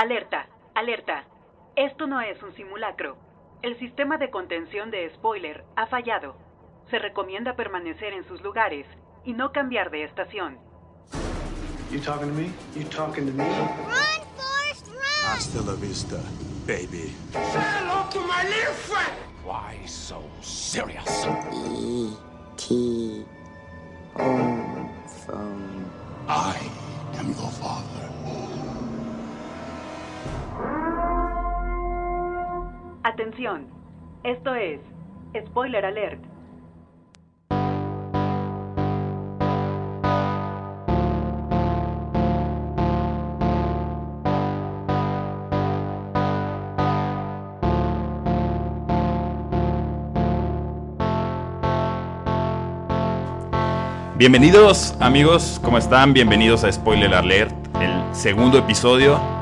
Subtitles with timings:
[0.00, 1.24] Alerta, alerta.
[1.76, 3.18] Esto no es un simulacro.
[3.60, 6.38] El sistema de contención de spoiler ha fallado.
[6.88, 8.86] Se recomienda permanecer en sus lugares
[9.26, 10.58] y no cambiar de estación.
[11.90, 12.50] You talking to me?
[12.74, 13.44] You talking to me?
[13.44, 15.34] Run, Forrest, run!
[15.34, 16.16] Hasta la vista,
[16.66, 17.14] baby.
[17.32, 19.12] Say hello to my little friend.
[19.44, 21.26] Why so serious?
[21.52, 23.26] E.T.
[24.14, 24.88] home
[25.26, 25.90] phone.
[26.26, 26.56] I
[27.18, 27.89] am your father.
[33.12, 33.66] Atención.
[34.22, 34.78] Esto es
[35.48, 36.22] Spoiler Alert.
[54.16, 56.12] Bienvenidos amigos, ¿cómo están?
[56.12, 59.39] Bienvenidos a Spoiler Alert, el segundo episodio.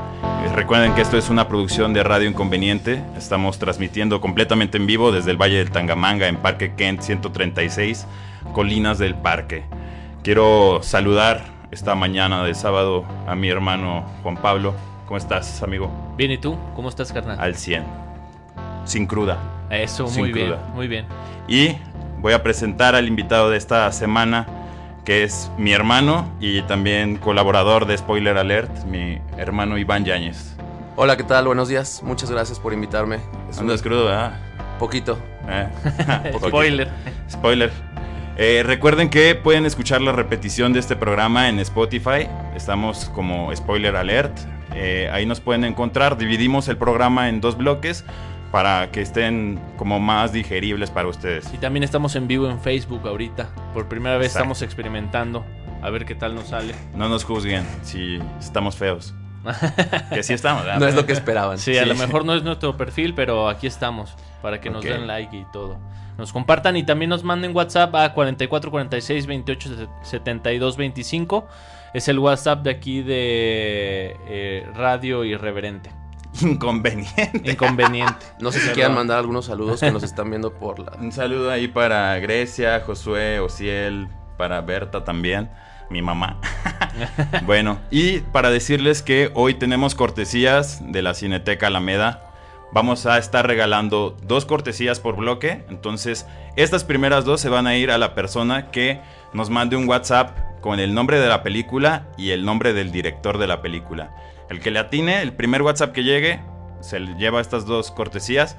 [0.49, 3.01] Eh, Recuerden que esto es una producción de Radio Inconveniente.
[3.17, 8.05] Estamos transmitiendo completamente en vivo desde el Valle del Tangamanga en Parque Kent 136,
[8.53, 9.63] Colinas del Parque.
[10.23, 14.73] Quiero saludar esta mañana de sábado a mi hermano Juan Pablo.
[15.05, 15.91] ¿Cómo estás, amigo?
[16.17, 16.57] Bien, ¿y tú?
[16.75, 17.39] ¿Cómo estás, carnal?
[17.39, 17.83] Al 100.
[18.85, 19.37] Sin cruda.
[19.69, 20.61] Eso, sin muy bien, cruda.
[20.73, 21.05] muy bien.
[21.47, 21.75] Y
[22.19, 24.45] voy a presentar al invitado de esta semana,
[25.09, 30.55] que es mi hermano y también colaborador de Spoiler Alert, mi hermano Iván Yáñez.
[30.95, 31.47] Hola, ¿qué tal?
[31.47, 32.03] Buenos días.
[32.03, 33.17] Muchas gracias por invitarme.
[33.49, 34.39] Es un crudo, ¿verdad?
[34.77, 35.17] poquito.
[35.47, 35.67] Eh.
[36.47, 36.89] Spoiler.
[37.27, 37.71] Spoiler.
[38.37, 42.27] Eh, recuerden que pueden escuchar la repetición de este programa en Spotify.
[42.55, 44.37] Estamos como Spoiler Alert.
[44.75, 46.19] Eh, ahí nos pueden encontrar.
[46.19, 48.05] Dividimos el programa en dos bloques
[48.51, 51.51] para que estén como más digeribles para ustedes.
[51.53, 53.49] Y también estamos en vivo en Facebook ahorita.
[53.73, 54.39] Por primera vez Exacto.
[54.43, 55.45] estamos experimentando.
[55.81, 56.73] A ver qué tal nos sale.
[56.95, 59.13] No nos juzguen si estamos feos.
[60.13, 60.63] que sí estamos.
[60.65, 60.79] ¿verdad?
[60.79, 61.57] No es lo que esperaban.
[61.57, 61.89] Sí, a Sí.
[61.89, 64.15] lo mejor no es nuestro perfil, pero aquí estamos.
[64.41, 65.77] Para que nos den like y todo.
[66.17, 69.69] Nos compartan y también nos manden WhatsApp a 44 46 28
[70.01, 71.47] 72 25.
[71.93, 75.91] Es el WhatsApp de aquí de eh, Radio Irreverente.
[76.41, 77.41] Inconveniente.
[77.43, 78.25] Inconveniente.
[78.39, 80.93] No sé si quieran mandar algunos saludos que nos están viendo por la...
[80.99, 84.07] Un saludo ahí para Grecia, Josué, Ociel,
[84.37, 85.49] para Berta también,
[85.89, 86.39] mi mamá.
[87.45, 92.25] bueno, y para decirles que hoy tenemos cortesías de la Cineteca Alameda.
[92.71, 95.65] Vamos a estar regalando dos cortesías por bloque.
[95.69, 99.01] Entonces, estas primeras dos se van a ir a la persona que
[99.33, 103.37] nos mande un WhatsApp con el nombre de la película y el nombre del director
[103.37, 104.15] de la película.
[104.49, 106.41] El que le atine, el primer WhatsApp que llegue,
[106.81, 108.57] se le lleva estas dos cortesías.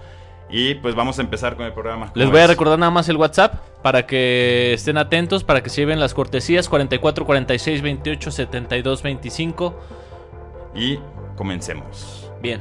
[0.52, 2.10] Y pues vamos a empezar con el programa.
[2.14, 5.70] Les ¿Cómo voy a recordar nada más el WhatsApp para que estén atentos, para que
[5.70, 9.80] se lleven las cortesías 44 46 28 72 25.
[10.74, 10.98] Y
[11.36, 12.30] comencemos.
[12.42, 12.60] Bien.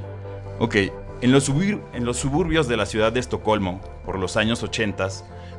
[0.59, 0.75] Ok,
[1.21, 5.07] en los, en los suburbios de la ciudad de Estocolmo, por los años 80,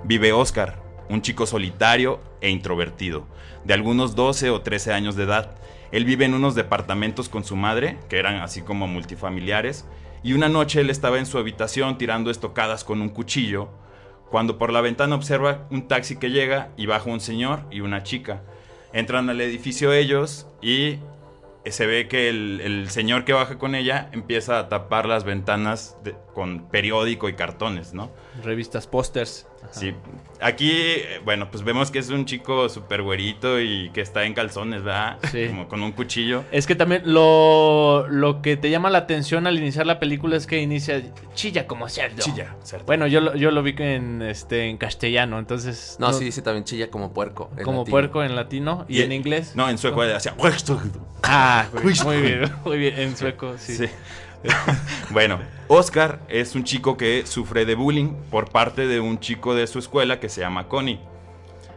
[0.04, 0.76] vive Oscar,
[1.10, 3.26] un chico solitario e introvertido,
[3.64, 5.56] de algunos 12 o 13 años de edad.
[5.92, 9.86] Él vive en unos departamentos con su madre, que eran así como multifamiliares,
[10.22, 13.70] y una noche él estaba en su habitación tirando estocadas con un cuchillo,
[14.30, 18.04] cuando por la ventana observa un taxi que llega y baja un señor y una
[18.04, 18.42] chica.
[18.92, 20.98] Entran al edificio ellos y
[21.64, 26.14] se ve que el, señor que baja con ella empieza a tapar las ventanas de-
[26.34, 28.10] con periódico y cartones, ¿no?
[28.44, 29.46] Revistas, pósters.
[29.72, 29.92] Sí.
[30.40, 30.72] Aquí,
[31.24, 35.18] bueno, pues vemos que es un chico súper güerito y que está en calzones, ¿verdad?
[35.30, 35.48] Sí.
[35.48, 36.44] Como con un cuchillo.
[36.50, 40.46] Es que también lo, lo que te llama la atención al iniciar la película es
[40.46, 41.02] que inicia
[41.34, 42.22] chilla como cerdo.
[42.22, 42.86] Chilla, cerdo.
[42.86, 45.96] Bueno, yo, lo- yo lo vi en, este, en castellano, entonces...
[45.98, 47.50] No, sí, dice también chilla como puerco.
[47.58, 47.90] en Como latino.
[47.92, 49.52] puerco en latino y, en inglés.
[49.56, 50.34] No, en sueco hacía...
[51.22, 51.66] Ah,
[52.04, 53.74] muy bien, muy bien, en sueco, sí.
[53.76, 53.86] Sí.
[55.10, 59.66] bueno, Oscar es un chico que sufre de bullying por parte de un chico de
[59.66, 61.00] su escuela que se llama Connie.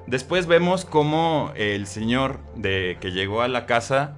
[0.07, 4.17] Después vemos cómo el señor de que llegó a la casa,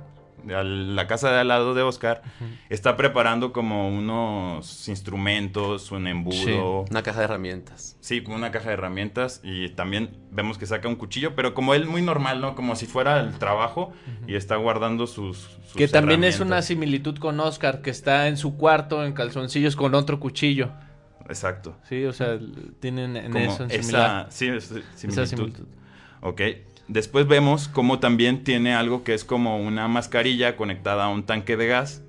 [0.53, 2.21] a la casa de al lado de Oscar,
[2.69, 6.86] está preparando como unos instrumentos, un embudo.
[6.89, 7.97] Una caja de herramientas.
[8.01, 11.74] Sí, como una caja de herramientas y también vemos que saca un cuchillo, pero como
[11.74, 12.56] él muy normal, ¿no?
[12.56, 13.92] Como si fuera el trabajo
[14.27, 15.38] y está guardando sus...
[15.38, 19.75] sus Que también es una similitud con Oscar, que está en su cuarto en calzoncillos
[19.75, 20.69] con otro cuchillo.
[21.27, 21.75] Exacto.
[21.89, 22.38] Sí, o sea,
[22.80, 24.27] tienen en Como eso en esa, similar.
[24.30, 25.25] sí, es- Esa similitud.
[25.27, 25.65] similitud.
[26.21, 26.42] Ok.
[26.88, 31.58] Después vemos cómo también tiene algo que es como una mascarilla conectada a un tanque
[31.58, 32.04] de gas.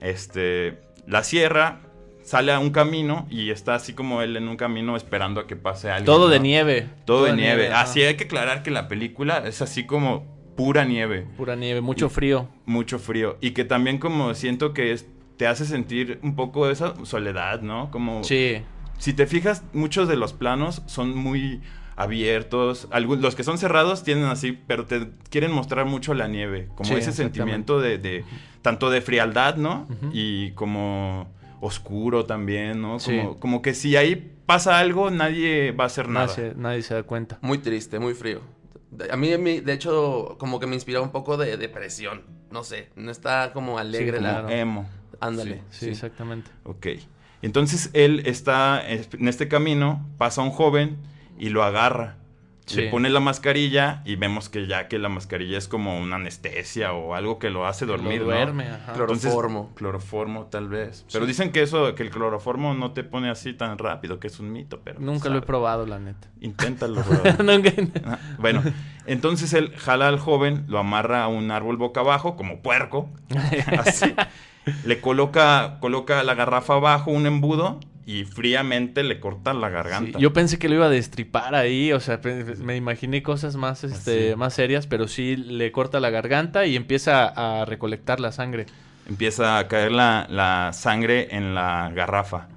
[0.00, 1.80] Este, la cierra,
[2.22, 5.56] sale a un camino y está así como él en un camino esperando a que
[5.56, 6.06] pase algo.
[6.06, 6.86] Todo de nieve.
[7.04, 7.68] Todo de nieve.
[7.72, 12.06] Así hay que aclarar que la película es así como pura nieve, Pura nieve, mucho
[12.06, 12.48] Y- frío.
[12.66, 13.36] mucho frío.
[13.40, 15.06] Y que también como siento que es,
[15.36, 17.90] te hace sentir un poco esa soledad, ¿no?
[17.92, 18.62] Como Sí.
[18.98, 21.60] si te fijas, muchos de los planos son muy
[21.98, 22.88] abiertos.
[23.18, 26.68] Los que son cerrados tienen así, pero te quieren mostrar mucho la nieve.
[26.76, 28.24] Como Sí, ese sentimiento de, de-
[28.62, 29.86] tanto de frialdad, ¿no?
[30.12, 31.28] Y como
[31.60, 33.00] oscuro también, ¿no?
[33.00, 33.16] Sí.
[33.18, 36.26] Como, como que si ahí pasa algo, nadie va a hacer nada.
[36.28, 37.38] Nadie se, nadie se da cuenta.
[37.42, 38.40] Muy triste, muy frío.
[39.10, 39.28] A mí,
[39.60, 42.22] de hecho, como que me inspira un poco de depresión.
[42.50, 44.46] No sé, no está como alegre Sí, la...
[44.56, 44.88] Emo.
[45.20, 45.62] Ándale.
[45.70, 45.88] Sí, sí.
[45.90, 46.50] exactamente.
[46.64, 46.86] Ok.
[47.42, 50.96] Entonces él está en este camino, pasa un joven
[51.38, 52.16] y lo agarra.
[52.66, 52.82] Sí.
[52.82, 56.92] Le pone la mascarilla y vemos que ya que la mascarilla es como una anestesia
[56.92, 58.34] o algo que lo hace dormir, Lo ¿no?
[58.34, 58.66] duerme.
[58.66, 59.72] Entonces, Cloroformo.
[59.74, 61.06] cloroformo, tal vez.
[61.10, 64.38] Pero dicen que eso, que el cloroformo no te pone así tan rápido, que es
[64.38, 65.00] un mito, pero...
[65.00, 66.28] Nunca lo he probado, la neta.
[66.42, 67.02] Inténtalo.
[67.42, 67.72] Nunca-
[68.04, 68.62] Ah, Bueno,
[69.06, 73.08] entonces él jala al joven, lo amarra a un árbol boca abajo, como puerco,
[73.78, 74.14] así.
[74.84, 80.18] Le coloca, coloca la garrafa abajo, un embudo, y fríamente le corta la Sí, garganta.
[80.18, 82.18] yo pensé que lo iba a destripar ahí, o sea,
[82.58, 84.36] me imaginé cosas más, este, Así.
[84.36, 88.64] más serias, pero sí le corta la garganta y empieza a recolectar la sangre.
[89.06, 92.48] Empieza a caer la, la sangre en la garrafa.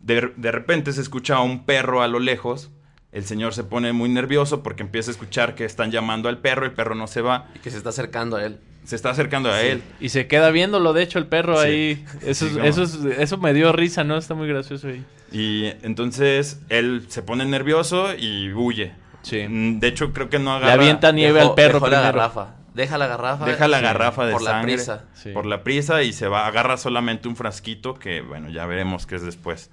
[0.00, 2.70] De, de repente se escucha a un perro a lo lejos.
[3.12, 6.66] El señor se pone muy nervioso porque empieza a escuchar que están llamando al perro.
[6.66, 7.46] El perro no se va.
[7.54, 8.58] Y que se está acercando a él.
[8.86, 9.82] Se está acercando a él.
[10.00, 11.66] Y se queda viéndolo, de hecho, el perro Sí.
[11.66, 12.04] ahí.
[12.24, 14.16] Eso, Sí, eso, es- eso me dio risa, ¿no?
[14.16, 15.04] Está muy gracioso ahí.
[15.32, 18.92] Y entonces él se pone nervioso y huye.
[19.22, 19.44] Sí.
[19.48, 20.82] Mm, De hecho, creo que no Le agarra.
[20.82, 22.54] avienta nieve Dejó- al perro dejó la garrafa.
[22.74, 23.44] Deja la garrafa.
[23.46, 24.72] Deja la Sí, garrafa de por sangre.
[24.72, 25.04] la prisa.
[25.14, 25.30] Sí.
[25.30, 29.16] Por la prisa y se va, agarra solamente un frasquito que, bueno, ya veremos qué
[29.16, 29.70] es después.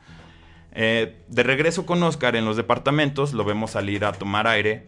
[0.72, 4.88] Eh, de regreso con Oscar en los departamentos, lo vemos salir a tomar aire.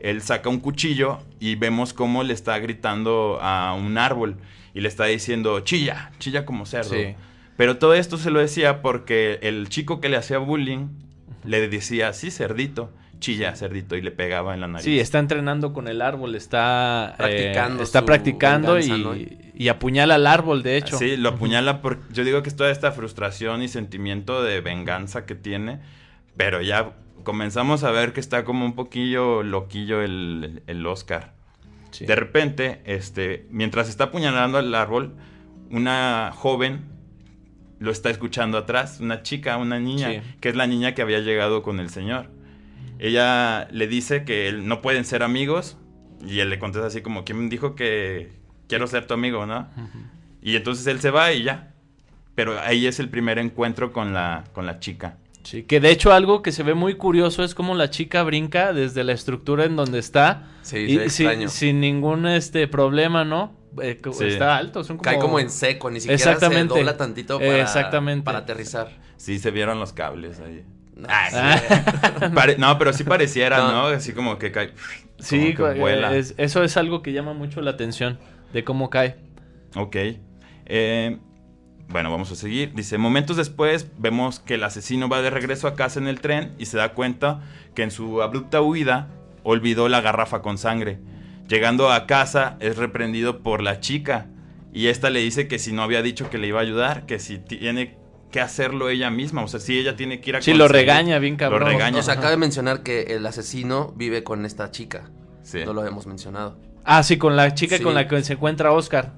[0.00, 4.36] Él saca un cuchillo y vemos cómo le está gritando a un árbol
[4.74, 6.94] y le está diciendo, chilla, chilla como cerdo.
[6.94, 7.14] Sí.
[7.56, 10.88] Pero todo esto se lo decía porque el chico que le hacía bullying
[11.44, 14.84] le decía, sí, cerdito, chilla, cerdito, y le pegaba en la nariz.
[14.84, 19.38] Sí, está entrenando con el árbol, está eh, Practicando está practicando venganza, y, ¿no?
[19.56, 20.98] y apuñala al árbol, de hecho.
[20.98, 21.98] Sí, lo apuñala por...
[22.12, 25.80] Yo digo que es toda esta frustración y sentimiento de venganza que tiene,
[26.36, 26.92] pero ya
[27.28, 31.34] comenzamos a ver que está como un poquillo loquillo el, el Oscar.
[31.90, 32.06] Sí.
[32.06, 35.14] De repente, este, mientras está apuñalando al árbol,
[35.70, 36.86] una joven
[37.80, 40.20] lo está escuchando atrás, una chica, una niña, Sí.
[40.40, 42.30] que es la niña que había llegado con el señor.
[42.98, 45.76] Ella le dice que él- no pueden ser amigos
[46.26, 48.32] y él le contesta así como, ¿quién dijo que
[48.68, 49.68] quiero ser tu amigo, no?
[50.40, 51.74] Y entonces él se va y ya.
[52.34, 55.18] Pero ahí es el primer encuentro con la, con la chica.
[55.44, 58.72] Sí, que de hecho algo que se ve muy curioso es como la chica brinca
[58.72, 63.56] desde la estructura en donde está Sí, y sin, sin ningún este problema, ¿no?
[63.80, 64.24] Eh, Sí.
[64.26, 65.04] Está alto, son como...
[65.04, 66.74] Cae como en seco, ni siquiera Exactamente.
[66.74, 68.24] se dobla tantito para, Exactamente.
[68.24, 68.88] para aterrizar.
[69.16, 70.64] Sí, se vieron los cables ahí.
[71.08, 71.60] Ah.
[72.34, 73.70] Pare- no, pero sí pareciera, No.
[73.72, 73.86] ¿no?
[73.86, 74.72] Así como que cae.
[75.20, 76.14] Sí, como que vuela.
[76.16, 78.18] es- eso es algo que llama mucho la atención
[78.52, 79.16] de cómo cae.
[79.76, 79.96] Ok.
[80.66, 81.18] Eh,
[81.88, 82.72] bueno, vamos a seguir.
[82.74, 86.54] Dice, momentos después vemos que el asesino va de regreso a casa en el tren
[86.58, 87.40] y se da cuenta
[87.74, 89.08] que en su abrupta huida
[89.42, 90.98] olvidó la garrafa con sangre.
[91.48, 94.26] Llegando a casa es reprendido por la chica
[94.72, 97.18] y esta le dice que si no había dicho que le iba a ayudar, que
[97.18, 97.96] si tiene
[98.30, 101.18] que hacerlo ella misma, o sea, si ella tiene que ir a Sí, lo regaña
[101.18, 101.60] bien cabrón.
[101.60, 101.98] Lo regaña.
[102.00, 105.08] O sea, cabe mencionar que el asesino vive con esta chica.
[105.42, 105.60] Sí.
[105.64, 106.58] No lo hemos mencionado.
[106.84, 107.82] Ah, sí, con la chica Sí.
[107.82, 109.14] con la que se encuentra Oscar.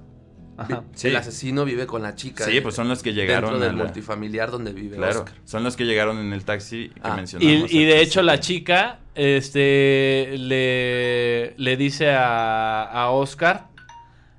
[0.60, 0.84] Ajá.
[0.94, 1.08] Sí.
[1.08, 2.44] El asesino vive con la chica.
[2.44, 5.34] Sí, pues son los que llegaron Dentro del la- multifamiliar donde vive Claro, Oscar.
[5.44, 7.16] son los que llegaron en el taxi que Ah.
[7.16, 7.72] mencionamos.
[7.72, 13.68] Y, y de hecho la chica este le, le dice a, a Oscar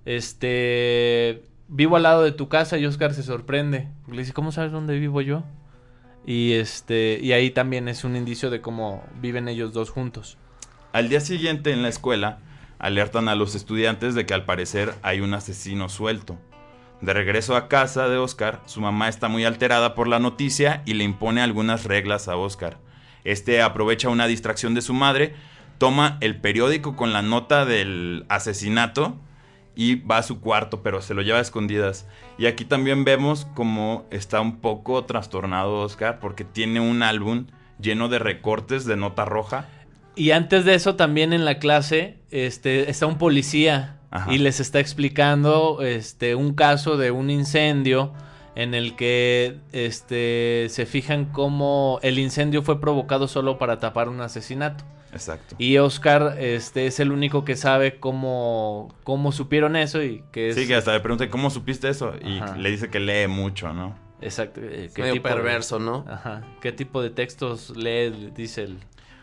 [0.06, 4.72] este vivo al lado de tu casa y Oscar se sorprende le dice cómo sabes
[4.72, 5.44] dónde vivo yo
[6.26, 10.38] y este y ahí también es un indicio de cómo viven ellos dos juntos
[10.94, 12.40] Al día siguiente en la escuela
[12.82, 16.38] alertan a los estudiantes de que al parecer hay un asesino suelto.
[17.00, 20.96] De regreso a casa de Oscar, su mamá está muy alterada por la noticia y
[20.96, 22.80] le impone algunas reglas a Oscar.
[23.24, 25.36] Este aprovecha una distracción de su madre,
[25.78, 29.16] toma el periódico con la nota del asesinato
[29.76, 32.08] y va a su cuarto, pero se lo lleva a escondidas.
[32.40, 37.46] Y aquí también vemos como está un poco trastornado Oscar porque tiene un álbum
[37.80, 39.70] lleno de recortes de nota roja.
[40.16, 44.34] Y antes de eso también en la clase este está un policía Ajá.
[44.34, 48.14] y les está explicando este un caso de un incendio
[48.56, 54.22] en el que este se fijan cómo el incendio fue provocado solo para tapar un
[54.22, 55.56] asesinato Exacto.
[55.58, 60.56] Y Oscar este, es el único que sabe cómo, cómo supieron eso y que es...
[60.56, 62.14] Sí, que hasta le pregunté, ¿cómo supiste eso?
[62.24, 62.56] Y Ajá.
[62.56, 63.94] le dice que lee mucho, ¿no?
[64.22, 64.62] Exacto.
[64.64, 66.06] eh, Es medio tipo de- perverso, ¿no?
[66.08, 66.44] Ajá.
[66.62, 68.32] ¿Qué tipo de textos lee?
[68.34, 68.78] Dice el...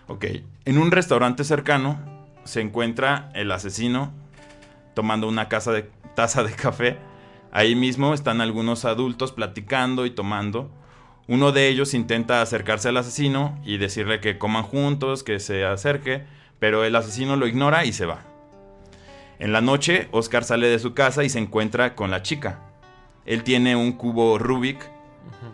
[0.08, 0.24] Ok.
[0.64, 1.98] En un restaurante cercano
[2.44, 4.12] se encuentra el asesino
[4.94, 5.48] tomando una
[6.14, 6.98] taza de café.
[7.52, 10.70] Ahí mismo están algunos adultos platicando y tomando.
[11.28, 16.24] Uno de ellos intenta acercarse al asesino y decirle que coman juntos, que se acerque,
[16.58, 18.22] pero el asesino lo ignora y se va.
[19.38, 22.60] En la noche, Oscar sale de su casa y se encuentra con la chica.
[23.26, 24.78] Él tiene un cubo Rubik.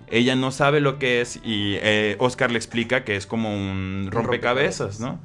[0.08, 4.08] Ella no sabe lo que es y eh, Oscar le explica que es como un
[4.10, 5.00] rompecabezas, rompecabezas.
[5.00, 5.18] ¿no?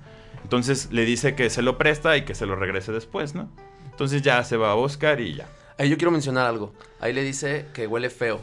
[0.43, 3.50] Entonces le dice que se lo presta y que se lo regrese después, ¿no?
[3.91, 5.48] Entonces ya se va Oscar y ya.
[5.77, 6.74] Ahí yo quiero mencionar algo.
[7.00, 8.41] Ahí le dice que huele feo.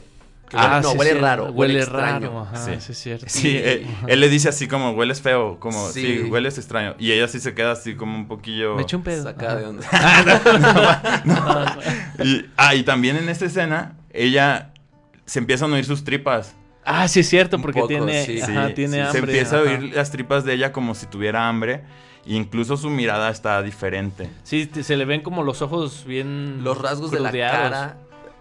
[0.48, 1.42] Que Ah, huele- no, sí, huele sí, raro.
[1.46, 2.28] Huele, Huele extraño.
[2.28, 2.70] raro, ajá, Sí.
[2.78, 3.26] sí, es cierto.
[3.28, 6.20] Sí, Y- eh, él le dice así como hueles feo, como sí.
[6.22, 6.22] Sí.
[6.30, 6.94] hueles extraño.
[7.00, 8.76] Y ella sí se queda así como un poquillo.
[8.76, 9.24] Me eché un pedo.
[9.24, 9.56] Saca Ajá.
[9.56, 9.86] de onda.
[12.24, 14.72] Y, ah, y también en esta escena, ella
[15.26, 16.54] se empiezan a oír sus tripas.
[16.84, 18.40] Ah, sí es cierto, porque poco, tiene, sí.
[18.40, 19.12] ajá, Sí, tiene sí, hambre.
[19.12, 21.82] Se empieza a oír las tripas de ella como si tuviera hambre.
[22.24, 24.28] E incluso su mirada está diferente.
[24.44, 27.98] Sí, te- se le ven como los ojos bien Los rasgos de la cara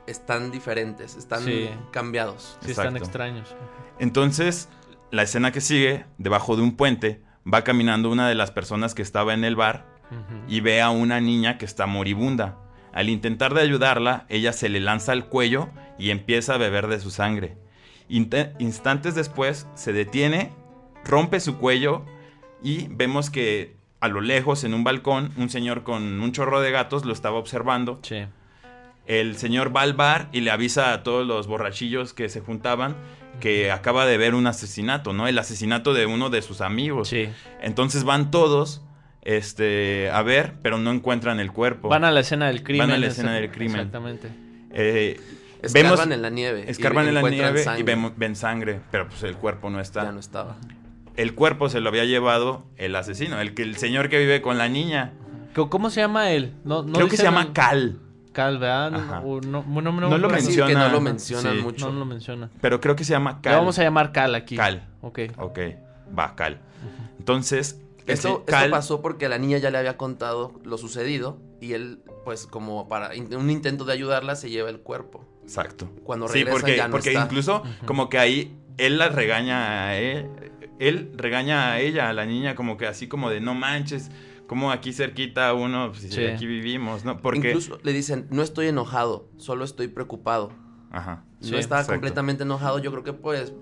[0.08, 1.70] están diferentes, están Sí.
[1.92, 2.58] cambiados.
[2.62, 3.56] Sí, están extraños.
[4.00, 4.70] Entonces,
[5.12, 9.02] la escena que sigue, debajo de un puente, va caminando una de las personas que
[9.02, 9.86] estaba en el bar
[10.48, 12.58] y ve a una niña que está moribunda.
[12.94, 17.00] Al intentar de ayudarla, ella se le lanza al cuello y empieza a beber de
[17.00, 17.58] su sangre.
[18.08, 20.52] Instantes después, se detiene,
[21.04, 22.06] rompe su cuello
[22.62, 26.72] y vemos que a lo lejos, en un balcón, un señor con un chorro de
[26.72, 28.00] gatos lo estaba observando.
[28.04, 28.26] Sí.
[29.08, 32.96] El señor va al bar y le avisa a todos los borrachillos que se juntaban
[33.40, 35.28] que acaba de ver un asesinato, ¿no?
[35.28, 37.10] El asesinato de uno de sus amigos.
[37.10, 37.28] Sí.
[37.62, 38.82] Entonces van todos
[39.22, 41.90] este, a ver, pero no encuentran el cuerpo.
[41.90, 42.88] Van a la escena del crimen.
[42.88, 43.78] Van a la escena del crimen.
[43.78, 44.30] Exactamente.
[44.72, 45.20] Eh,
[45.66, 46.66] Escarban vemos, en la nieve.
[46.68, 50.04] y escarban en la nieve y vemos, ven sangre, pero pues el cuerpo no está.
[50.04, 50.56] Ya no estaba.
[51.16, 54.58] El cuerpo se lo había llevado el asesino, el, que, el señor que vive con
[54.58, 55.14] la niña.
[55.56, 56.54] ¿Cómo- ¿Cómo se llama él?
[56.66, 58.00] No, no Creo que se llama el- Cal,
[58.34, 58.92] Cal, ¿verdad?
[58.92, 59.22] No,
[59.62, 60.68] lo menciona.
[60.68, 61.62] que no lo mencionan sí.
[61.62, 61.90] mucho.
[61.90, 62.50] No lo menciona.
[62.60, 63.56] pero creo que se llama Le Cal.
[63.56, 64.58] vamos a llamar Cal aquí.
[64.58, 64.86] Cal.
[65.02, 65.20] Ok.
[65.38, 65.60] Ok,
[66.18, 66.60] va, Cal.
[67.18, 71.74] Entonces, Esto, Cal- esto pasó porque la niña ya le había contado lo sucedido y
[71.74, 75.26] él, pues como para un intento de ayudarla, se lleva el cuerpo.
[75.44, 75.90] Exacto.
[76.04, 77.24] Cuando Sí, regresan porque, ya no porque está.
[77.24, 80.30] incluso como que ahí él la regaña a él,
[80.80, 84.12] él regaña a ella, a la niña, como que así como de no manches,
[84.48, 86.26] como aquí cerquita uno, pues, si Sí.
[86.26, 87.20] aquí vivimos, ¿no?
[87.22, 87.48] Porque...
[87.50, 90.52] Incluso le dicen, no estoy enojado, solo estoy preocupado.
[90.92, 91.24] Ajá.
[91.42, 91.94] No Sí, estaba exacto.
[91.94, 92.80] completamente enojado.
[92.80, 93.54] Yo creo que pues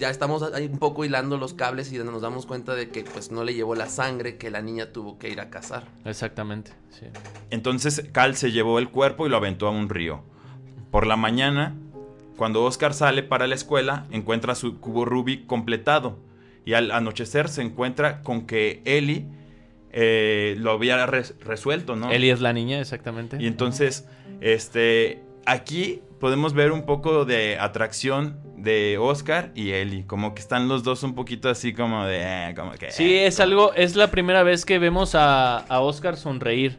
[0.00, 3.30] ya estamos ahí un poco hilando los cables y nos damos cuenta de que pues
[3.30, 5.84] no le llevó la sangre que la niña tuvo que ir a cazar.
[6.04, 6.72] Exactamente.
[6.88, 7.06] Sí.
[7.50, 10.24] Entonces Cal se llevó el cuerpo y lo aventó a un río.
[10.90, 11.76] Por la mañana,
[12.36, 16.18] cuando Oscar sale para la escuela, encuentra su cubo Rubik completado.
[16.64, 19.26] Y al anochecer se encuentra con que Ellie
[19.92, 22.10] eh, lo había res- resuelto, ¿no?
[22.10, 23.36] Eli es la niña, exactamente.
[23.40, 24.06] Y entonces,
[24.40, 30.06] este, aquí podemos ver un poco de atracción de Oscar y Ellie.
[30.06, 32.20] Como que están los dos un poquito así como de...
[32.22, 32.90] eh, como que...
[32.92, 36.78] Sí, es algo, es la primera vez que vemos a, a Oscar sonreír.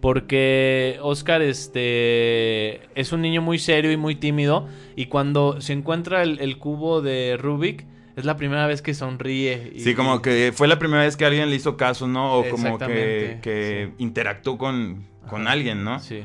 [0.00, 4.68] Porque Oscar este, es un niño muy serio y muy tímido.
[4.96, 9.72] Y cuando se encuentra el, el cubo de Rubik, es la primera vez que sonríe.
[9.74, 12.34] y- Sí, como que fue la primera vez que alguien le hizo caso, ¿no?
[12.34, 15.98] O como que, que interactuó con, con alguien, ¿no?
[16.00, 16.22] Sí.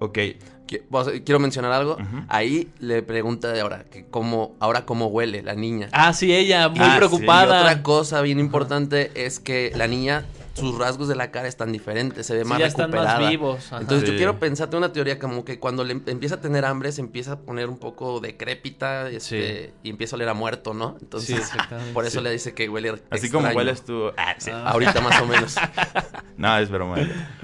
[0.00, 0.18] Ok.
[0.66, 1.96] Quiero mencionar algo.
[2.28, 5.88] Ahí le pregunta de ahora que cómo, ahora cómo huele la niña.
[5.92, 6.92] Ah, sí, ella, muy Ah, sí.
[6.94, 7.60] Y preocupada.
[7.60, 12.26] otra cosa bien importante es que la niña, sus rasgos de la cara están diferentes,
[12.26, 13.28] se ve Sí, más ya están más recuperada.
[13.30, 13.80] vivos, ajá.
[13.82, 14.12] Entonces Sí.
[14.12, 17.00] yo quiero pensarte una teoría como que cuando le em- empieza a tener hambre se
[17.02, 20.96] empieza a poner un poco decrépita este, y empieza a oler a muerto, ¿no?
[21.00, 21.50] Entonces
[21.92, 22.24] por eso Sí.
[22.24, 24.10] le dice que huele Así como hueles tú...
[24.16, 24.50] Ah, sí.
[24.50, 25.56] Ahorita más o menos.
[26.36, 26.96] No, es broma.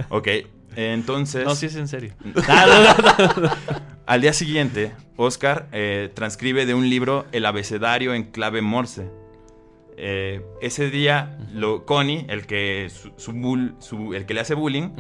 [0.09, 0.29] Ok.
[0.77, 1.45] Entonces...
[1.45, 2.15] No, sí es en serio.
[4.07, 9.09] Al día siguiente, Oscar eh, transcribe de un libro el abecedario en clave Morse.
[9.97, 14.55] Eh, ese día, lo, Connie, el que, su, su bull- su- el que le hace
[14.55, 14.91] bullying,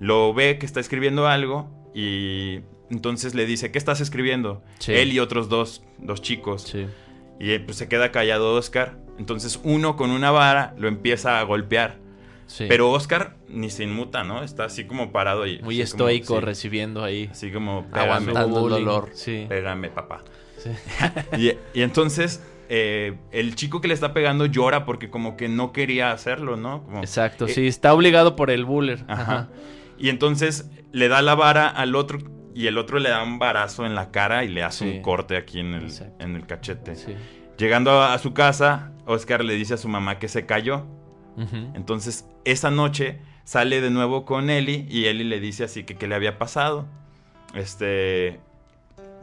[0.00, 2.60] lo ve que está escribiendo algo y
[2.90, 4.62] entonces le dice, ¿qué estás escribiendo?
[4.78, 4.92] Sí.
[4.92, 6.62] Él y otros dos, dos chicos.
[6.62, 6.86] Sí.
[7.38, 8.98] Y eh, pues se queda callado Oscar.
[9.18, 11.98] Entonces uno con una vara lo empieza a golpear.
[12.48, 12.64] Sí.
[12.68, 14.42] Pero Oscar ni se inmuta, ¿no?
[14.42, 15.60] Está así como parado y...
[15.60, 17.28] muy como- estoico sí, recibiendo ahí.
[17.30, 17.86] Así como...
[17.92, 19.10] Aguantando "Pégame, el dolor.
[19.12, 19.46] Sí.
[19.48, 20.24] pégame, papá.
[20.56, 20.70] sí.
[21.38, 25.72] Y, y entonces eh, el chico que le está pegando llora porque como que no
[25.72, 26.82] quería hacerlo, ¿no?
[26.84, 29.04] Como- Exacto, eh, sí, está obligado por el buller.
[29.08, 29.22] Ajá.
[29.22, 29.48] Ajá.
[29.98, 32.18] Y entonces le da la vara al otro
[32.54, 35.36] y el otro le da un varazo en la cara y le hace un corte
[35.36, 36.24] aquí en el, Exacto.
[36.24, 36.94] en el cachete.
[37.58, 40.86] Llegando a, a su casa, Oscar le dice a su mamá que se cayó.
[41.74, 46.06] Entonces, esa noche sale de nuevo con Eli y Eli le dice así que qué
[46.08, 46.86] le había pasado.
[47.54, 48.40] Este.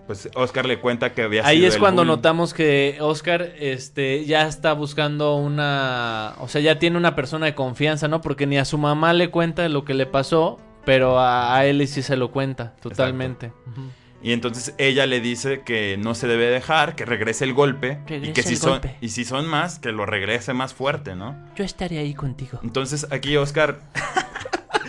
[0.08, 2.16] Pues Oscar le cuenta que había Ahí sido es el cuando bullying.
[2.18, 6.36] notamos que Oscar este, ya está buscando una...
[6.42, 8.22] O sea, ya tiene una persona de confianza, ¿no?
[8.22, 11.88] Porque ni a su mamá le cuenta lo que le pasó, pero a, a él
[11.88, 13.52] sí se lo cuenta, totalmente.
[13.66, 13.82] Ujú.
[14.25, 18.00] Y entonces ella le dice que no se debe dejar, que regrese el golpe.
[18.08, 18.96] y Regrese que si el son, golpe.
[19.00, 21.36] y si son más, que lo regrese más fuerte, ¿no?
[21.55, 22.60] Yo estaré ahí contigo.
[22.63, 23.82] Entonces aquí Oscar.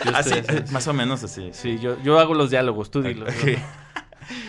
[0.07, 0.73] Yo así, estoy así.
[0.73, 1.51] más o menos así.
[1.53, 3.27] Sí, yo, yo hago los diálogos, tú dilo.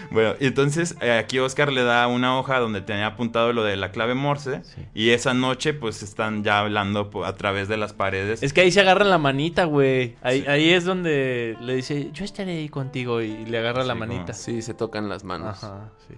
[0.09, 3.75] Bueno, y entonces eh, aquí Oscar le da una hoja donde tenía apuntado lo de
[3.75, 4.61] la clave Morse.
[4.63, 4.81] Sí.
[4.93, 8.41] Y esa noche, pues están ya hablando a través de las paredes.
[8.41, 10.15] Es que ahí se agarran la manita, güey.
[10.21, 14.05] Ahí, ahí es donde le dice, yo estaré ahí contigo y le agarra la como-
[14.07, 14.33] manita.
[14.33, 15.63] Sí, se tocan las manos.
[15.63, 16.15] Ajá, sí.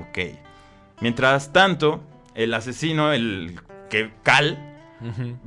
[0.00, 0.36] Ok.
[1.00, 2.02] Mientras tanto,
[2.34, 3.58] el asesino, el
[3.90, 4.58] que Cal,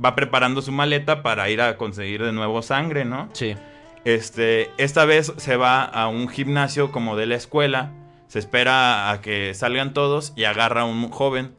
[0.02, 3.28] va preparando su maleta para ir a conseguir de nuevo sangre, ¿no?
[3.32, 3.56] Sí.
[4.04, 7.90] Este, esta vez se va a un gimnasio como de la escuela,
[8.28, 11.52] se espera a que salgan todos y agarra a un joven.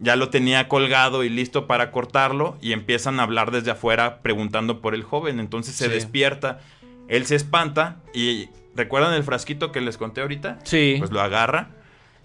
[0.00, 4.80] Ya lo tenía colgado y listo para cortarlo y empiezan a hablar desde afuera preguntando
[4.80, 5.40] por el joven.
[5.40, 5.90] Entonces se Sí.
[5.90, 6.60] despierta,
[7.08, 10.60] él se espanta y ¿recuerdan el frasquito que les conté ahorita?
[10.62, 10.94] Sí.
[10.98, 11.70] Pues lo agarra,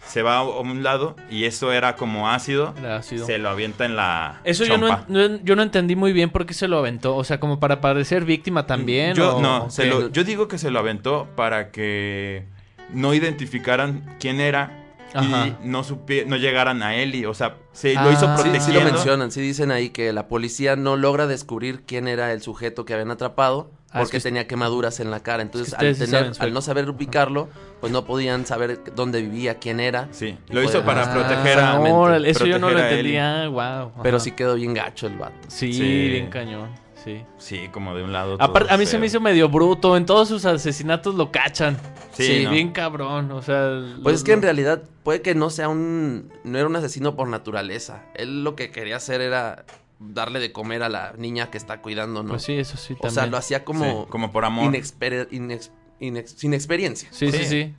[0.08, 3.26] se va a un lado y eso era como ácido, Era ácido.
[3.26, 6.46] se lo avienta en la Eso yo no, no- yo no entendí muy bien por
[6.46, 7.16] qué se lo aventó.
[7.16, 9.16] O sea, como para parecer víctima también.
[9.16, 12.46] Yo, o- no, se lo- yo digo que se lo aventó para que
[12.92, 14.80] no identificaran quién era
[15.16, 15.48] Ajá.
[15.48, 17.26] y no supie- no llegaran a Eli.
[17.26, 18.38] O sea, se lo hizo Ah.
[18.38, 18.66] Sí, protegiendo.
[18.66, 22.42] sí lo mencionan, sí dicen ahí que la policía no logra descubrir quién era el
[22.42, 25.44] sujeto que habían atrapado Ah, es porque que- tenía quemaduras en la cara.
[25.44, 27.48] Entonces, Es que al, tener, saben al no saber ubicarlo,
[27.80, 30.08] pues no podían saber dónde vivía, quién era.
[30.12, 31.80] Sí, lo hizo para ah, proteger a.
[31.80, 33.48] órale, eso yo no lo entendía.
[33.50, 33.92] Wow.
[34.02, 35.36] Pero sí quedó bien gacho el vato.
[35.48, 36.10] Sí, Sí.
[36.10, 36.70] bien cañón.
[37.04, 37.22] Sí.
[37.38, 38.38] Sí, como de un lado.
[38.40, 39.98] Aparte, todo a mí se me hizo medio bruto.
[39.98, 41.78] En todos sus asesinatos lo cachan.
[42.14, 42.52] Sí, Sí, ¿no?
[42.52, 43.30] bien cabrón.
[43.34, 43.82] O sea.
[44.02, 46.32] Pues lo- es que en realidad puede que no sea un...
[46.46, 48.04] No era un asesino por naturaleza.
[48.16, 49.66] Él lo que quería hacer era
[50.06, 52.30] darle de comer a la niña que está cuidando, ¿no?
[52.30, 53.14] Pues sí, eso sí o también.
[53.14, 54.04] sea, lo hacía como...
[54.04, 54.72] Sí, como por amor.
[54.74, 57.08] inexper- inex- inex- sin experiencia.
[57.12, 57.74] Sí, sí, sí.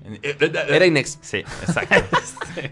[0.69, 1.19] Era inex...
[1.23, 2.19] Sí, exacto.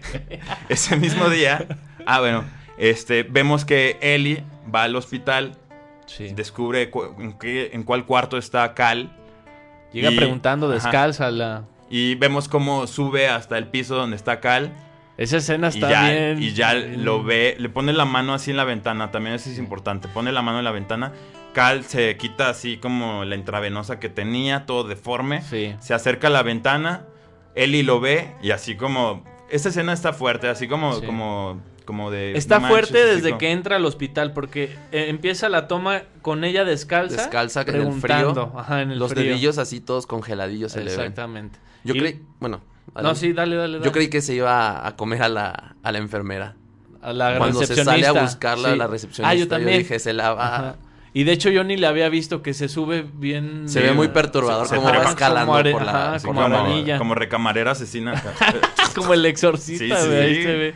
[0.69, 1.67] Ese mismo día.
[2.05, 2.43] Ah, bueno.
[2.77, 5.57] Este, vemos que Eli va al hospital,
[6.05, 6.33] Sí.
[6.33, 9.15] descubre cu- en, qué- en cuál cuarto está Cal.
[9.93, 10.75] Llega y- preguntando ajá.
[10.75, 11.65] descalza la.
[11.89, 14.73] Y vemos cómo sube hasta el piso donde está Cal.
[15.17, 16.41] Esa escena Y está ya, bien.
[16.41, 19.49] y ya bien- lo ve, le pone la mano así en la ventana, también eso
[19.49, 21.11] es importante, pone la mano en la ventana,
[21.53, 25.75] Cal se quita así como la intravenosa que tenía, todo deforme, Sí.
[25.79, 27.05] se acerca a la ventana,
[27.53, 31.05] Eli lo ve y así como, esta escena está fuerte, así como, Sí.
[31.05, 32.35] como, como de...
[32.35, 36.43] Está no fuerte desde como- que entra al hospital porque eh, empieza la toma con
[36.43, 37.17] ella descalza.
[37.17, 38.47] Descalza en el preguntando.
[38.47, 38.59] frío.
[38.59, 39.25] Ajá, en el Los frío.
[39.25, 40.99] dedillos así todos congeladillos se le ven.
[41.01, 41.59] Exactamente.
[41.83, 42.21] Yo Y- creí...
[42.39, 42.61] Bueno...
[43.01, 43.85] No, sí, dale, dale, dale.
[43.85, 46.55] Yo creí que se iba a comer a la, a la enfermera.
[47.01, 48.77] a la Cuando se sale a buscarla a Sí.
[48.77, 49.79] la recepcionista, Ah, yo yo también.
[49.79, 50.75] dije, se la va- Ajá.
[51.15, 53.69] Y de hecho yo ni le había visto que se sube bien.
[53.69, 56.13] Se ve muy perturbador se cómo va escalando como are- por la...
[56.15, 58.19] ajá, como como, como recamarera asesina.
[58.95, 60.43] como el exorcista, Sí, ahí sí.
[60.43, 60.73] se ve.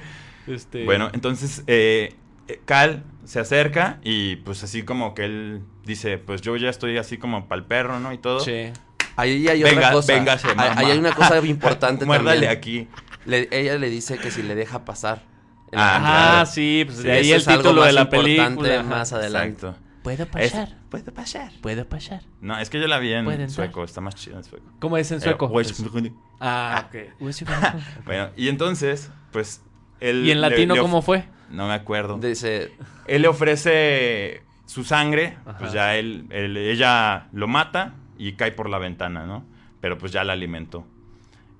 [0.47, 0.85] Este...
[0.85, 2.15] Bueno, entonces eh,
[2.47, 6.97] eh, Cal se acerca y pues así como que él dice, pues yo ya estoy
[6.97, 8.13] así como para el perro, ¿no?
[8.13, 8.39] Y todo.
[8.41, 8.71] Sí.
[9.17, 10.13] Ahí hay Venga, otra cosa.
[10.13, 10.73] véngase, mamá.
[10.77, 12.51] ahí hay una cosa importante Muérdale también.
[12.57, 12.87] aquí.
[13.25, 15.23] Le- ella le dice que si le deja pasar.
[15.71, 16.45] la Ah, claro.
[16.45, 18.73] sí, pues Sí, de ahí eso el es algo título de más la película.
[18.75, 18.83] ajá.
[18.83, 19.65] más adelante.
[19.67, 19.83] Exacto.
[20.03, 21.51] Puede Es- pasar, puede pasar.
[21.61, 22.21] puede pasar.
[22.39, 24.65] No, es que yo la vi en sueco, está más chido en sueco.
[24.79, 25.51] ¿Cómo es en sueco?
[25.59, 27.19] Eh, Ah, ok.
[28.05, 29.61] bueno, y entonces, pues
[29.99, 31.25] él ¿Y en latino le cómo fue?
[31.49, 32.17] No me acuerdo.
[32.19, 32.71] Dice,
[33.07, 35.57] Él le ofrece su sangre, Ajá.
[35.57, 39.43] pues ya él, él- ella lo mata y cae por la ventana, ¿no?
[39.81, 40.85] Pero pues ya la alimentó.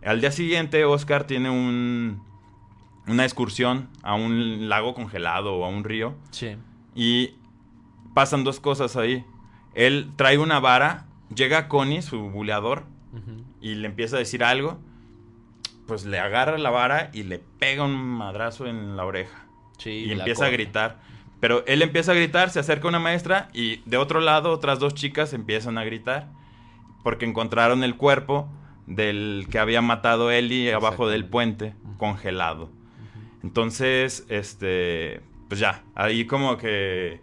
[0.06, 2.22] Al día siguiente, Oscar tiene un,
[3.08, 6.56] una excursión a un lago congelado o a un río Sí.
[6.96, 7.36] y
[8.13, 9.26] pasan dos cosas ahí.
[9.74, 12.84] Él trae una vara, llega Connie, su buleador,
[13.62, 14.80] y le empieza a decir algo.
[15.88, 19.46] Pues le agarra la vara y le pega un madrazo en la oreja
[19.78, 21.00] Sí, y empieza a gritar.
[21.39, 24.93] Pero él empieza a gritar, se acerca una maestra y de otro lado otras dos
[24.96, 26.28] chicas empiezan a gritar
[27.08, 28.50] porque encontraron el cuerpo
[28.86, 32.70] del que había matado Eli abajo del puente, congelado.
[33.41, 37.22] Entonces, este, pues ya, ahí como que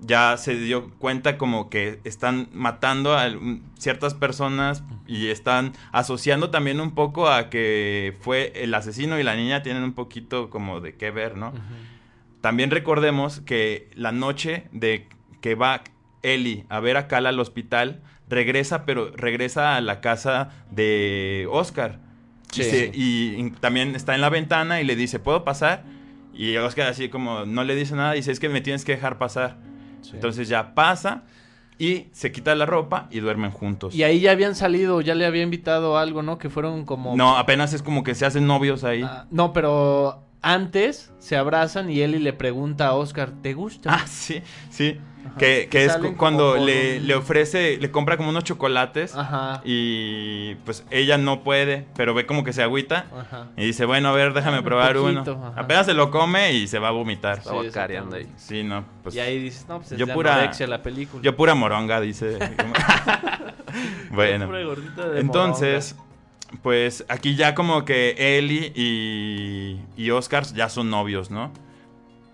[0.00, 3.28] ya se dio cuenta como que están matando a
[3.76, 9.36] ciertas personas y están asociando también un poco a que fue el asesino y la
[9.36, 11.52] niña tienen un poquito como de qué ver, ¿no?
[12.40, 15.10] También recordemos que la noche de
[15.42, 15.82] que va
[16.22, 18.00] Ellie a ver a Cal al hospital,
[18.32, 21.98] regresa, pero regresa a la casa de Oscar.
[22.50, 22.62] Sí.
[22.62, 25.84] Y, se- y- y también está en la ventana y le dice, ¿puedo pasar?
[26.34, 29.18] Y Oscar así como no le dice nada, dice, es que me tienes que dejar
[29.18, 29.56] pasar.
[30.02, 30.12] Sí.
[30.14, 31.22] Entonces ya pasa
[31.78, 33.94] y se quita la ropa y duermen juntos.
[33.94, 36.38] Y ahí ya habían salido, ya le había invitado algo, ¿no?
[36.38, 37.16] Que fueron como...
[37.16, 39.02] No, apenas es como que se hacen novios ahí.
[39.02, 43.94] Ah, no, pero antes se abrazan y Eli le pregunta a Oscar, ¿te gusta?
[43.94, 45.00] Ah, sí, sí.
[45.24, 45.36] Ajá.
[45.38, 49.60] Que, que es cu- cuando le, un- le ofrece, le compra como unos chocolates Ajá.
[49.64, 53.46] y pues ella no puede, pero ve como que se agüita Ajá.
[53.56, 55.46] y dice, bueno, a ver, déjame un probar poquito, uno.
[55.46, 55.60] ajá.
[55.60, 57.38] Apenas se lo come y se va a vomitar.
[57.38, 58.26] Está guacareando ahí.
[58.36, 61.22] Sí, no, pues y ahí dices, no, pues es yo de pura- la película.
[61.22, 62.38] yo pura moronga, dice.
[64.10, 64.46] bueno.
[64.46, 65.94] Pura gordita de Entonces,
[66.62, 71.52] pues aquí ya como que Ellie y, y Oscar ya son novios, ¿no?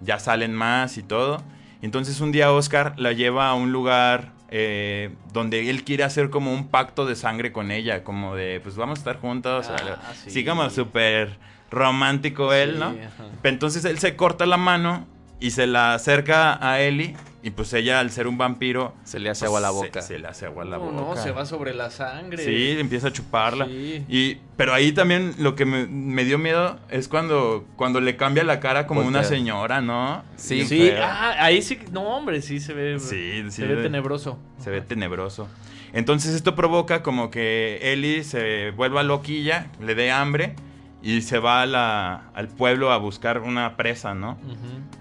[0.00, 1.42] Ya salen más y todo.
[1.82, 6.52] Entonces un día Oscar la lleva a un lugar eh, donde él quiere hacer como
[6.52, 9.66] un pacto de sangre con ella, como de, pues vamos a estar juntos.
[9.70, 10.30] Ah, sí.
[10.30, 10.44] sí.
[10.44, 11.36] como súper
[11.70, 12.86] romántico él, Sí, ¿no?
[12.86, 13.24] ajá.
[13.44, 15.06] Entonces él se corta la mano
[15.40, 18.94] y se la acerca a Ellie y pues ella al ser un vampiro...
[19.04, 20.02] Se le hace pues, agua a la se- boca.
[20.02, 20.96] Se, le hace agua a la No, boca.
[21.20, 22.44] no, se va sobre la sangre.
[22.44, 23.66] Sí, empieza a chuparla.
[23.66, 24.04] Sí.
[24.08, 28.42] Y, pero ahí también lo que me, me dio miedo es cuando, cuando le cambia
[28.42, 30.24] la cara como una señora, ¿no?
[30.36, 30.56] Sí.
[30.56, 34.38] Bien Sí, ah, ahí sí, no hombre, sí se ve, Sí, sí, se ve tenebroso.
[34.58, 35.48] Se ve tenebroso.
[35.92, 40.54] Entonces esto provoca como que Ellie se vuelva loquilla, le dé hambre
[41.02, 44.36] y se va a la- al pueblo a buscar una presa, ¿no?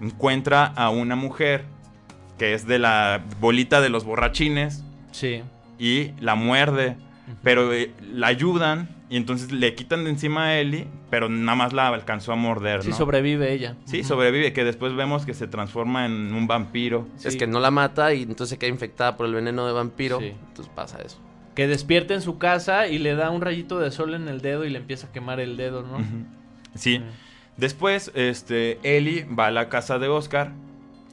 [0.01, 1.65] Encuentra a una mujer
[2.37, 5.41] que es de la bolita de los borrachines Sí.
[5.79, 6.97] y la muerde,
[7.43, 11.73] pero eh, la ayudan y entonces le quitan de encima a Ellie, pero nada más
[11.73, 12.95] la alcanzó a morder, Sí, ¿no?
[12.95, 13.75] sobrevive ella.
[13.85, 17.07] Sí, sobrevive, que después vemos que se transforma en un vampiro.
[17.23, 20.19] Es que no la mata y entonces se queda infectada por el veneno de vampiro.
[20.19, 20.33] Sí.
[20.49, 21.17] Entonces pasa eso.
[21.57, 24.63] Que despierta en su casa y le da un rayito de sol en el dedo
[24.63, 25.97] y le empieza a quemar el dedo, ¿no?
[26.75, 27.01] Sí.
[27.57, 30.51] Después, este, Ellie va a la casa de Oscar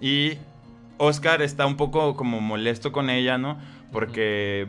[0.03, 0.35] y
[0.99, 3.59] Oscar está un poco como molesto con ella, ¿no?
[3.91, 4.69] Porque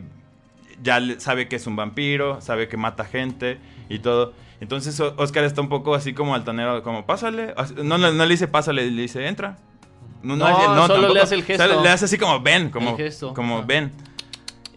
[0.82, 3.58] ya sabe que es un vampiro, sabe que mata gente
[3.90, 4.32] y todo.
[4.60, 7.54] Entonces Oscar está un poco así como altanero, como pásale.
[7.84, 9.58] No, no, no le dice pásale, le dice entra.
[10.22, 11.82] No, solo le hace el gesto.
[11.82, 12.96] le hace así como ven, como,
[13.34, 13.92] como ven.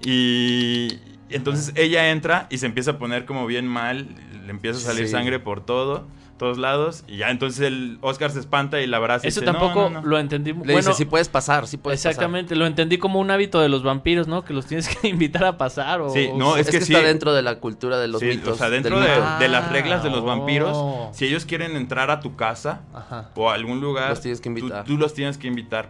[0.04, 4.08] Y entonces ella entra y se empieza a poner como bien mal,
[4.46, 5.12] le empieza a salir Sí.
[5.12, 6.08] sangre por todo,
[6.38, 9.28] todos lados, y ya entonces el Oscar se espanta y la abraza.
[9.28, 10.08] y Eso dice, "No, tampoco no, no".
[10.08, 10.52] lo entendí.
[10.54, 13.68] Le bueno, dice, sí puedes pasar, sí puedes exactamente, lo entendí como un hábito de
[13.68, 14.46] los vampiros, ¿no?
[14.46, 16.10] Que los tienes que invitar a pasar o...
[16.10, 16.94] Sí, no, es Es, que que, sí.
[16.96, 18.54] está dentro de la cultura de los Sí, mitos.
[18.54, 21.10] o sea, dentro de, las reglas de los Ah, vampiros, oh.
[21.14, 23.32] si ellos quieren entrar a tu casa Ajá.
[23.36, 24.86] o a algún lugar, Los tienes que tú- invitar.
[24.86, 25.90] Tú, los tienes que invitar.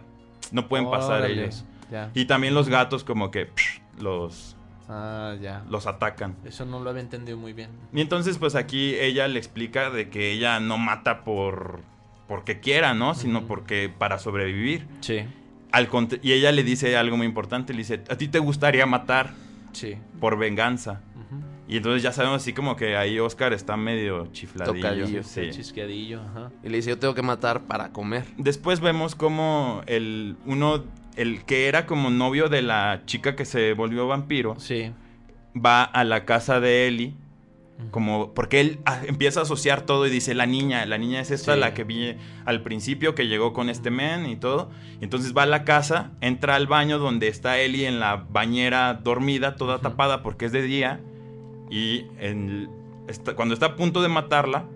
[0.50, 1.64] No pueden pasar ellos.
[1.92, 2.10] Ya.
[2.14, 4.56] Y también los gatos como que psh, los,
[4.88, 5.64] Ah, ya.
[5.68, 6.36] los atacan.
[6.44, 7.70] Eso no lo había entendido muy bien.
[7.92, 11.80] Y entonces, pues aquí ella le explica de que ella no mata por
[12.26, 13.14] porque quiera, ¿no?
[13.16, 14.86] Sino porque para sobrevivir.
[15.00, 15.24] Sí,
[15.72, 15.88] Al
[16.22, 19.32] y ella le dice algo muy importante, le dice, ¿a ti te gustaría matar
[19.72, 19.96] sí.
[20.20, 21.00] por venganza?
[21.70, 24.74] Y entonces ya sabemos así como que ahí Oscar está medio chifladillo.
[24.74, 25.50] Tocadillo, sí.
[25.50, 26.50] Chisqueadillo, ajá.
[26.64, 28.24] Y le dice, yo tengo que matar para comer.
[28.38, 30.82] Después vemos como el uno,
[31.20, 34.92] el que era como novio de la chica que se volvió vampiro, Sí.
[35.54, 37.14] va a la casa de Ellie.
[37.90, 41.54] Como, porque él empieza a asociar todo y dice, la niña, la niña es esta,
[41.54, 41.60] Sí.
[41.60, 44.70] la que vi al principio, que llegó con este men y todo.
[45.00, 49.56] Entonces va a la casa, entra al baño donde está Ellie en la bañera dormida,
[49.56, 51.00] toda tapada porque es de día.
[51.70, 52.68] Y en-
[53.08, 54.66] está- cuando está a punto de matarla,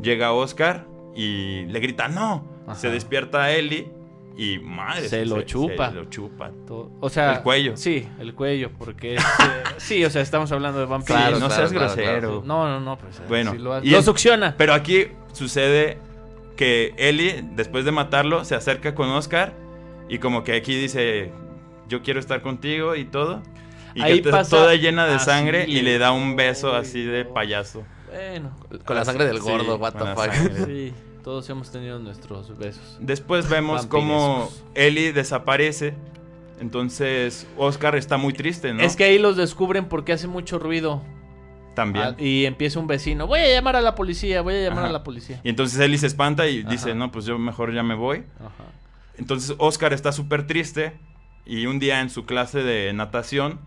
[0.00, 2.46] llega Oscar y le grita, no.
[2.68, 2.76] Ajá.
[2.76, 3.88] Se despierta Ellie
[4.36, 5.08] y madre.
[5.08, 5.90] Se lo chupa.
[5.90, 6.50] Se lo chupa.
[6.66, 7.76] To- O sea, El cuello.
[7.76, 9.44] Sí, el cuello, porque este,
[9.78, 11.16] sí, o sea, estamos hablando de vampiros.
[11.20, 12.20] Sí, Claro, no claro, seas claro, grosero.
[12.20, 12.42] claro.
[12.44, 13.18] No, no, no, pues.
[13.18, 14.54] eh, Bueno, sí lo, y lo en- succiona.
[14.58, 15.98] Pero aquí sucede
[16.56, 19.52] que Ellie, después de matarlo, se acerca con Oscar
[20.08, 21.32] y como que aquí dice,
[21.88, 23.42] yo quiero estar contigo y todo.
[23.96, 27.02] Y Ahí que está pasa- toda llena de sangre y le da un beso así
[27.04, 27.84] de payaso.
[28.12, 28.50] Bueno,
[28.84, 30.32] Con la sangre del Sí, gordo, what the fuck.
[30.32, 30.64] sangre.
[30.66, 30.92] sí,
[31.24, 32.98] todos hemos tenido nuestros besos.
[33.00, 34.62] Después vemos Vampirescos.
[34.74, 35.94] Ellie desaparece.
[36.60, 38.82] Entonces Oscar está muy triste, ¿no?
[38.82, 41.02] Es que ahí los descubren porque hace mucho ruido.
[41.74, 42.04] También.
[42.04, 44.90] Ah, y empieza un vecino, voy a llamar a la policía, voy a llamar Ajá.
[44.90, 45.40] a la policía.
[45.42, 48.22] Y entonces Ellie se espanta y dice, no, pues yo mejor ya me voy.
[48.38, 48.70] Ajá.
[49.18, 50.92] Entonces Oscar está súper triste
[51.44, 53.58] y un día en su clase de natación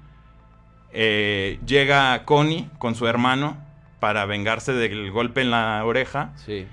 [0.93, 3.57] eh, llega Connie con su hermano
[3.99, 6.65] para vengarse del golpe en la oreja Sí,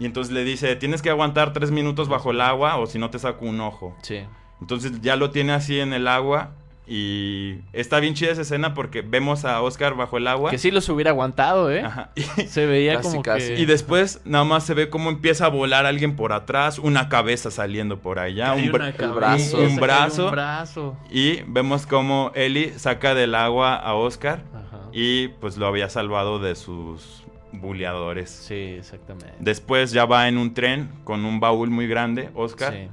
[0.00, 3.10] y entonces le dice, tienes que aguantar tres minutos bajo el agua o si no
[3.10, 3.94] te saco un ojo.
[4.02, 4.22] sí.
[4.60, 6.50] Entonces ya lo tiene así en el agua
[6.86, 10.50] y está bien chida esa escena porque vemos a Oscar bajo el agua.
[10.50, 11.80] Que sí los hubiera aguantado, ¿eh?
[11.82, 12.10] Ajá.
[12.14, 13.46] Y- Se veía Casi, como casi.
[13.54, 13.60] que...
[13.60, 17.50] Y después nada más se ve cómo empieza a volar alguien por atrás, una cabeza
[17.50, 19.60] saliendo por allá, un, bra- brazo.
[19.62, 20.24] un brazo.
[20.26, 20.96] Un brazo.
[21.10, 24.80] Y vemos cómo Ellie saca del agua a Oscar Ajá.
[24.92, 28.30] y pues lo había salvado de sus buleadores.
[28.30, 29.32] Sí, exactamente.
[29.38, 32.88] Después ya va en un tren con un baúl muy grande, Oscar, Sí.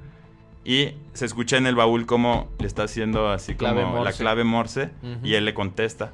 [0.65, 4.43] y se escucha en el baúl cómo le está haciendo así Clave como la clave
[4.43, 4.89] Morse
[5.23, 6.11] y él le contesta.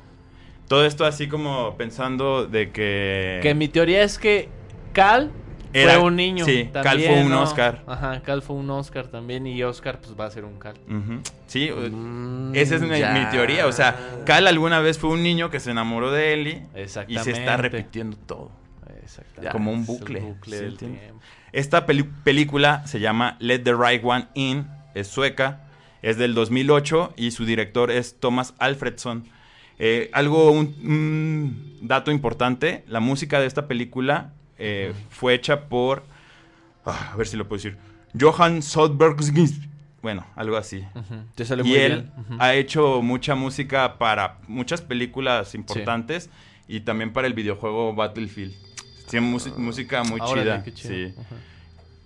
[0.68, 3.40] Todo esto así como pensando de que...
[3.42, 4.50] Que mi teoría es que
[4.94, 5.32] Cal
[5.74, 6.46] Era- fue un niño.
[6.46, 7.42] sí, Cal fue un ¿no?
[7.42, 7.84] Oscar.
[7.88, 10.76] Ajá, Cal fue un Oscar también y Oscar pues va a ser un Cal.
[11.48, 12.90] Sí, Mm, esa es mi,
[13.32, 13.68] teoría.
[13.68, 16.64] O sea, Cal alguna vez fue un niño que se enamoró de Ellie
[17.08, 18.52] y se está repitiendo todo.
[19.02, 19.52] Exactamente.
[19.52, 21.00] Como un bucle, bucle ¿sí del tiempo.
[21.52, 25.68] Esta película se llama Let the Right One In, es sueca,
[26.02, 29.26] es del 2008 y su director es Thomas Alfredson.
[29.80, 36.04] Eh, algo, un, un dato importante, la música de esta película eh, fue hecha por,
[36.86, 37.78] ah, a ver si lo puedo decir,
[38.20, 39.20] Johann Soderbergh.
[40.02, 40.86] Bueno, algo así.
[40.96, 42.40] Ujú, Te sale Y muy él bien.
[42.40, 46.30] Ha hecho mucha música para muchas películas importantes
[46.68, 48.54] y también para el videojuego Battlefield.
[49.10, 49.26] Tiene
[49.58, 50.74] música muy Órale, chida.
[50.76, 51.14] sí.
[51.18, 51.36] Ajá.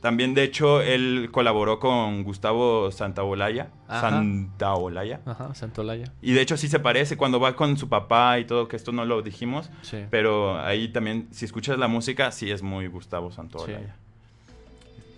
[0.07, 3.71] También, de hecho, él colaboró con Gustavo Santaolalla.
[3.89, 4.09] Ajá.
[4.09, 5.19] Santaolalla.
[5.25, 6.13] Ajá, Santolaya.
[6.21, 8.93] Y de hecho sí se parece cuando va con su papá y todo, que esto
[8.93, 9.69] no lo dijimos.
[9.81, 10.05] Sí.
[10.09, 13.97] Pero ahí también, si escuchas la música, sí es muy Gustavo Santaolalla.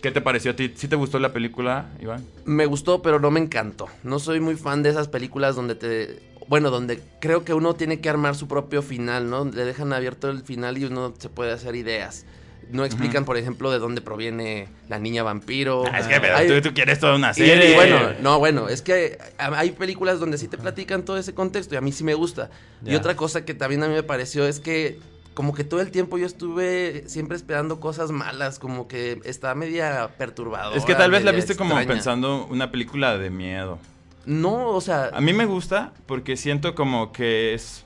[0.01, 0.73] ¿Qué te pareció a ti?
[0.73, 2.25] ¿Sí te gustó la película, Iván?
[2.45, 3.89] Me gustó, pero no me encantó.
[4.01, 6.19] No soy muy fan de esas películas donde te...
[6.47, 9.45] Bueno, donde creo que uno tiene que armar su propio final, ¿no?
[9.45, 12.25] Le dejan abierto el final y uno se puede hacer ideas.
[12.71, 15.83] No explican, por ejemplo, de dónde proviene la niña vampiro.
[15.91, 17.71] Ah, es que pero Hay- tú, tú quieres toda una serie.
[17.71, 21.73] y bueno, no, bueno, es que hay películas donde sí te platican todo ese contexto
[21.73, 22.49] y a mí sí me gusta.
[22.85, 24.99] Y otra cosa que también a mí me pareció es que
[25.33, 30.09] como que todo el tiempo yo estuve siempre esperando cosas malas, como que está media
[30.17, 30.73] perturbado.
[30.75, 33.79] Es que tal vez la viste como pensando una película de miedo.
[34.25, 37.85] No, o sea, A mí me gusta porque siento como que es...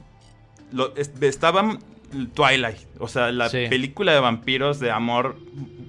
[0.72, 1.78] Lo, es- estaba
[2.34, 3.65] Twilight, o sea, la Sí.
[3.69, 5.38] película de vampiros de amor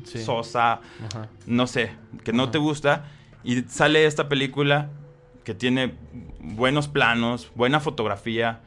[0.04, 0.22] Sí.
[0.22, 1.28] sosa, Ajá.
[1.46, 1.92] no sé,
[2.24, 2.52] que no Ajá.
[2.52, 3.04] te gusta.
[3.42, 4.88] Y sale esta película
[5.44, 5.94] que tiene
[6.40, 8.60] buenos planos, buena fotografía,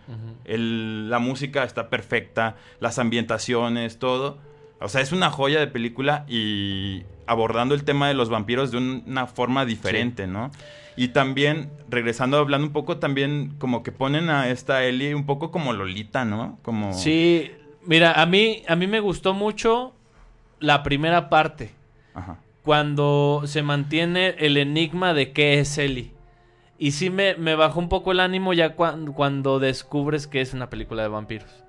[0.46, 4.38] el- la música está perfecta, las ambientaciones, todo.
[4.80, 8.78] O sea, es una joya de película y abordando el tema de los vampiros de
[8.78, 10.52] un- una forma diferente, ¿no?
[10.98, 15.52] Y también, regresando hablando un poco, también como que ponen a esta Ellie un poco
[15.52, 16.58] como Lolita, ¿no?
[16.64, 16.92] Como...
[16.92, 17.52] Sí,
[17.86, 19.94] mira, a mí, a mí me gustó mucho
[20.60, 21.72] la primera parte.
[22.16, 22.40] Ajá.
[22.64, 26.12] Cuando se mantiene el enigma de qué es Ellie.
[26.80, 30.54] Y sí me, me bajó un poco el ánimo ya cuan- cuando descubres que es
[30.54, 31.64] una película de vampiros.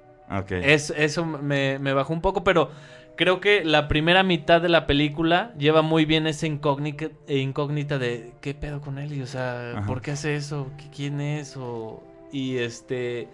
[0.50, 2.70] Es, eso me, me bajó un poco, pero
[3.18, 8.32] creo que la primera mitad de la película lleva muy bien esa incógnita, incógnita de
[8.40, 9.86] qué pedo con Ellie, o sea, Ajá.
[9.86, 10.68] ¿por qué hace eso?
[10.78, 11.56] ¿Qui- ¿Quién es?
[11.58, 12.02] O,
[12.32, 13.28] y este...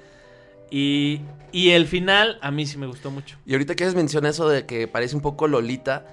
[0.70, 1.20] Y,
[1.52, 3.36] y el final a mí sí me gustó mucho.
[3.46, 6.06] y ahorita que les menciona eso de que parece un poco Lolita,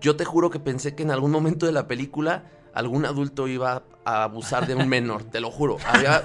[0.00, 2.42] yo te juro que pensé que en algún momento de la película
[2.74, 5.76] algún adulto iba a abusar de un menor, te lo juro.
[5.86, 6.20] Había,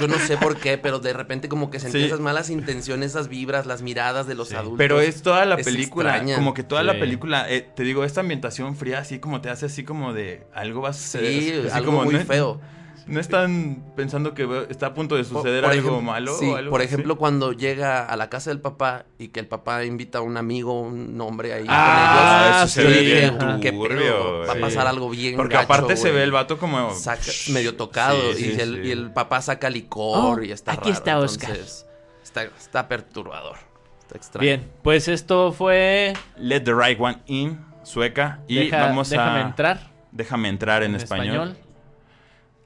[0.00, 2.04] yo no sé por qué, pero de repente como que sentí Sí.
[2.04, 4.54] esas malas intenciones, esas vibras, las miradas de los Sí.
[4.56, 4.78] adultos.
[4.78, 6.36] Pero es toda la es película, extraña.
[6.36, 9.66] como que toda la película, eh, te digo, esta ambientación fría así como te hace
[9.66, 11.32] así como de algo va a suceder.
[11.42, 12.60] Sí, así algo como, muy no- feo.
[13.06, 16.36] ¿No están pensando que está a punto de suceder Por algo malo?
[16.38, 16.86] sí, o algo por así?
[16.88, 20.36] ejemplo, cuando llega a la casa del papá y que el papá invita a un
[20.36, 22.70] amigo, un hombre ahí Ah, con eso ellos.
[22.70, 24.46] se yo ve dije, bien ¿qué turbio, pedo?
[24.46, 26.90] Va a pasar algo bien Porque gacho, aparte se ve el vato como...
[26.94, 28.88] Saca- medio tocado Sí, y, sí, el, sí.
[28.88, 31.50] y el papá saca licor Oh, y está aquí raro, está Oscar.
[31.50, 31.86] entonces,
[32.22, 33.56] Está, está perturbador.
[34.02, 34.42] Está extraño.
[34.44, 36.12] Bien, pues esto fue...
[36.36, 38.40] Let the right one in, sueca.
[38.46, 39.42] Y Deja- vamos déjame a...
[39.42, 39.90] entrar.
[40.12, 41.56] Déjame entrar en, español.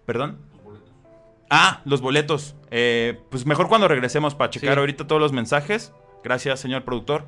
[0.06, 0.38] ¿Perdón?
[1.50, 2.54] Ah, los boletos.
[2.70, 4.78] Eh, pues mejor cuando regresemos para checar Sí.
[4.80, 5.92] ahorita todos los mensajes.
[6.22, 7.26] Gracias, señor productor.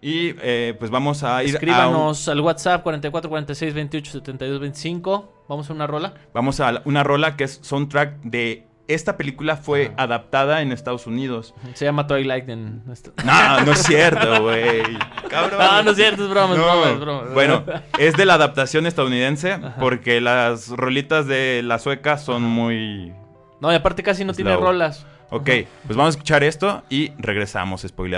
[0.00, 1.50] Y eh, pues vamos a ir a...
[1.50, 5.44] un- Escríbanos al WhatsApp 44 46 28 72 25.
[5.48, 6.14] Vamos a una rola.
[6.32, 11.54] Vamos a una rola que es soundtrack de esta película fue adaptada en Estados Unidos.
[11.74, 12.82] Se llama Twilight en...
[12.90, 13.12] esto.
[13.24, 14.82] No, no es cierto, güey.
[15.28, 15.58] Cabrón.
[15.60, 16.64] No, no es cierto, es broma, es No.
[16.66, 17.22] broma, es broma.
[17.34, 17.64] Bueno,
[17.98, 23.12] es de la adaptación estadounidense porque las rolitas de la sueca son muy...
[23.60, 25.06] No, y aparte casi no tiene rolas.
[25.30, 25.50] Ok,
[25.86, 28.16] pues vamos a escuchar esto y regresamos, spoiler.